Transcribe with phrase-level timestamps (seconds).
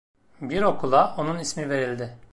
[0.41, 2.15] Bir okula onun ismi verildi.